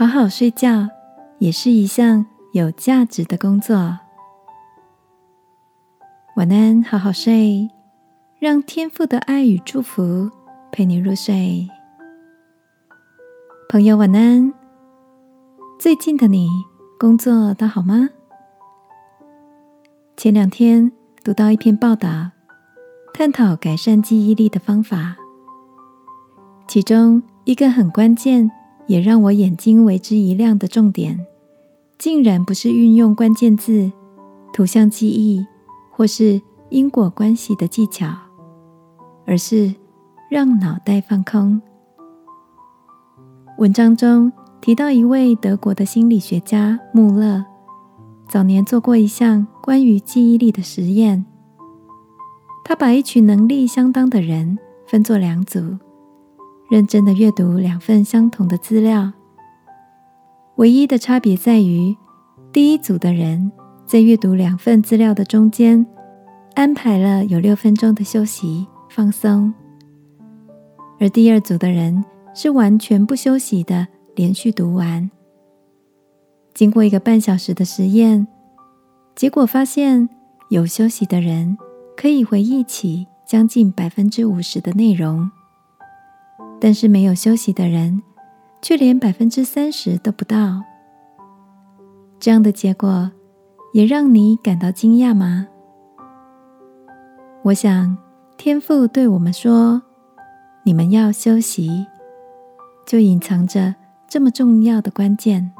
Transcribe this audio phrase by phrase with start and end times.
[0.00, 0.88] 好好睡觉
[1.40, 3.98] 也是一项有价值的工作。
[6.36, 7.68] 晚安，好好睡，
[8.38, 10.30] 让天父的爱与祝福
[10.70, 11.68] 陪你入睡。
[13.68, 14.54] 朋友，晚安。
[15.80, 16.48] 最近的你
[16.96, 18.08] 工作都好吗？
[20.16, 20.92] 前两天
[21.24, 22.30] 读到一篇报道，
[23.12, 25.16] 探讨改善记忆力的方法，
[26.68, 28.48] 其中一个很关键。
[28.88, 31.24] 也让我眼睛为之一亮的重点，
[31.98, 33.92] 竟然不是运用关键字、
[34.52, 35.46] 图像记忆
[35.92, 38.08] 或是因果关系的技巧，
[39.26, 39.74] 而是
[40.28, 41.60] 让脑袋放空。
[43.58, 47.44] 文章中提到一位德国的心理学家穆勒，
[48.28, 51.26] 早年做过一项关于记忆力的实验。
[52.64, 55.78] 他把一群能力相当的人分作两组。
[56.68, 59.10] 认真的阅读两份相同的资料，
[60.56, 61.96] 唯一的差别在于，
[62.52, 63.50] 第一组的人
[63.86, 65.86] 在阅读两份资料的中间
[66.54, 69.54] 安排了有六分钟的休息放松，
[71.00, 75.10] 而第二组的人是完全不休息的连续读完。
[76.52, 78.26] 经过一个半小时的实验，
[79.14, 80.06] 结果发现，
[80.50, 81.56] 有休息的人
[81.96, 85.30] 可以回忆起将近百分之五十的内容。
[86.60, 88.02] 但是没有休息的人，
[88.60, 90.62] 却连百分之三十都不到。
[92.18, 93.10] 这样的结果，
[93.72, 95.46] 也让你感到惊讶吗？
[97.44, 97.96] 我想，
[98.36, 99.80] 天父对我们说
[100.64, 101.86] ：“你们要休息”，
[102.84, 103.74] 就隐藏着
[104.08, 105.50] 这么重要的关键。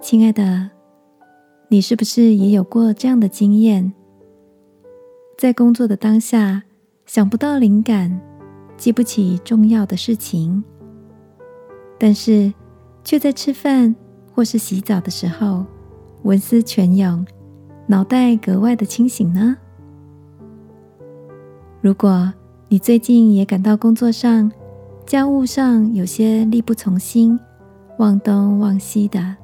[0.00, 0.70] 亲爱的，
[1.68, 3.92] 你是不是也有过这样的经验？
[5.38, 6.62] 在工作的当下，
[7.06, 8.20] 想不到灵感。
[8.80, 10.64] 记不起重要的事情，
[11.98, 12.50] 但是
[13.04, 13.94] 却在吃饭
[14.34, 15.66] 或是洗澡的时候
[16.22, 17.22] 文思泉涌，
[17.86, 19.54] 脑袋格外的清醒呢。
[21.82, 22.32] 如果
[22.68, 24.50] 你最近也感到工作上、
[25.04, 27.38] 家务上有些力不从心、
[27.98, 29.36] 忘东忘西的，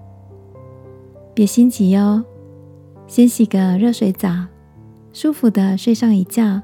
[1.34, 2.24] 别心急哦，
[3.06, 4.30] 先洗个热水澡，
[5.12, 6.62] 舒服的睡上一觉，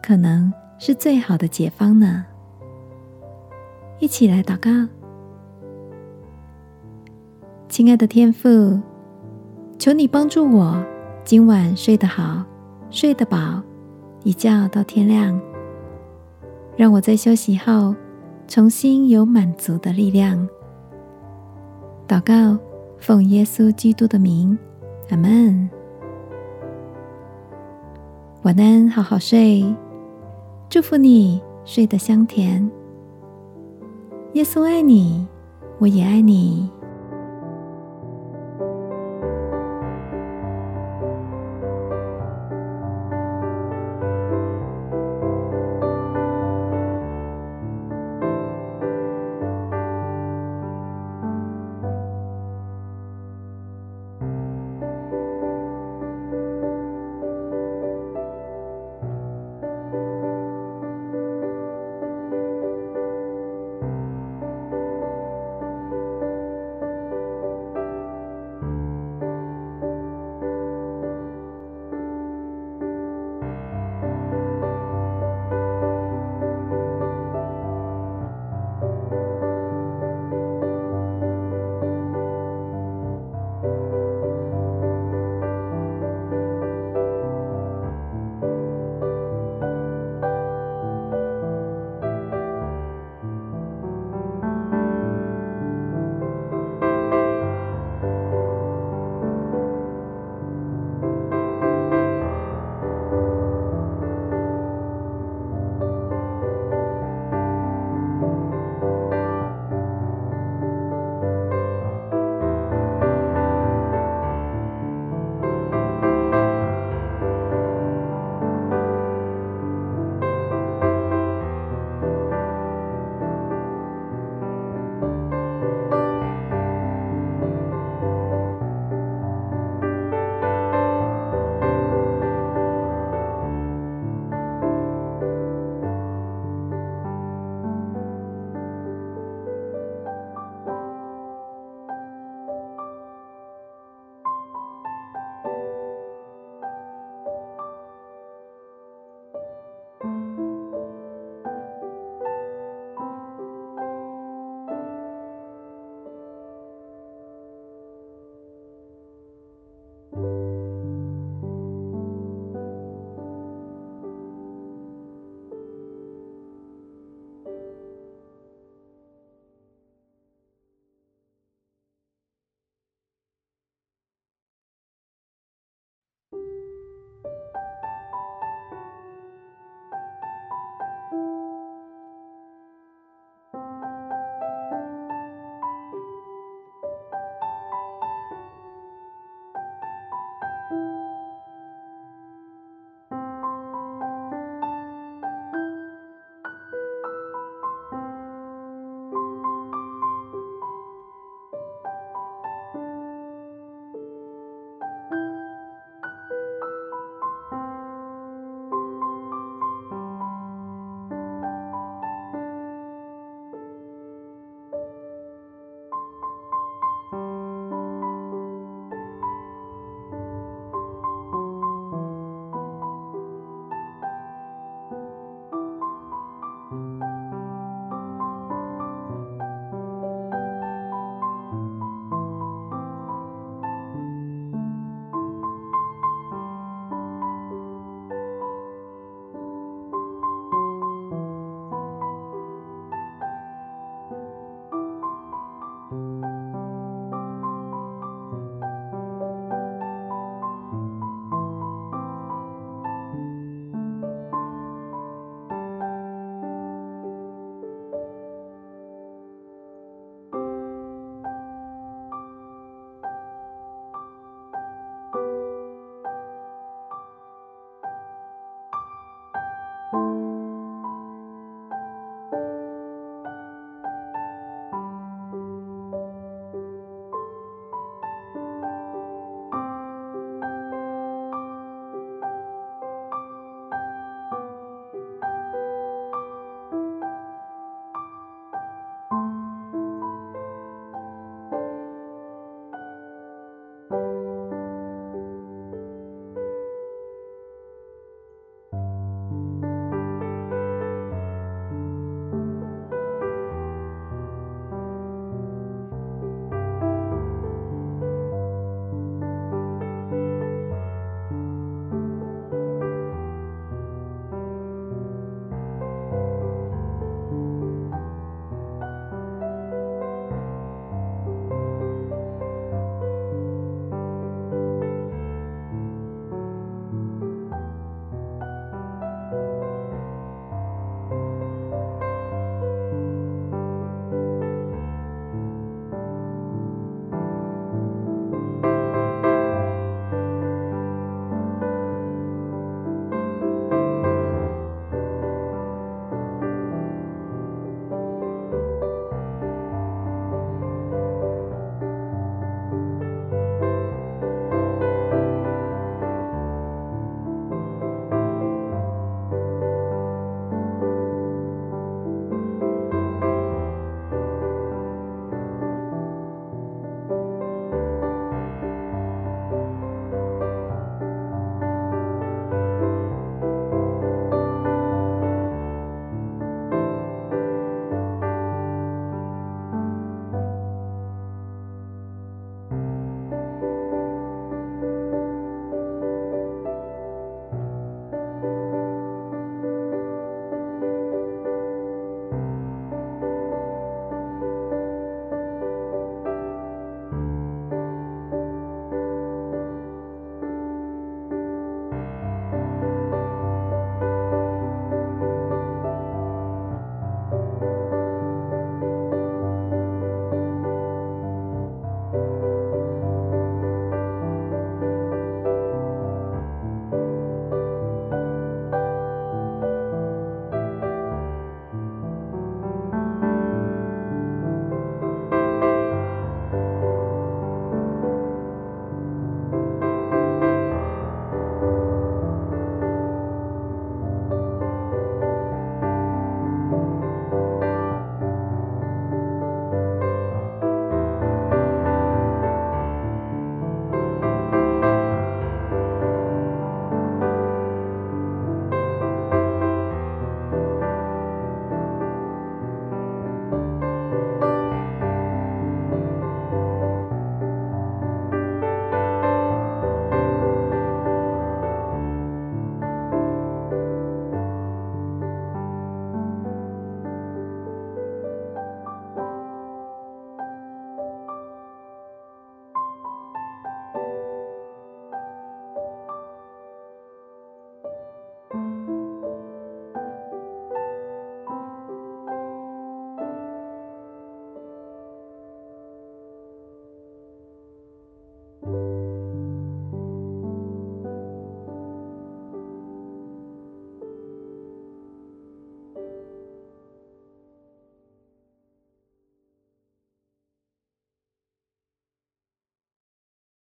[0.00, 0.52] 可能。
[0.84, 2.24] 是最好的解方呢。
[4.00, 4.68] 一起来祷告，
[7.68, 8.80] 亲爱的天父，
[9.78, 10.84] 求你帮助我
[11.22, 12.42] 今晚睡得好，
[12.90, 13.62] 睡得饱，
[14.24, 15.40] 一觉到天亮，
[16.76, 17.94] 让我在休息后
[18.48, 20.48] 重新有满足的力量。
[22.08, 22.58] 祷告，
[22.98, 24.58] 奉耶稣基督的名，
[25.10, 25.70] 阿门。
[28.42, 29.72] 晚安，好好睡。
[30.72, 32.66] 祝福你睡得香甜。
[34.32, 35.26] 耶稣爱你，
[35.78, 36.66] 我也爱你。